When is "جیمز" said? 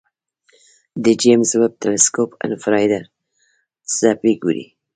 1.21-1.49